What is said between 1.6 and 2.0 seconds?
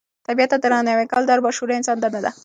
انسان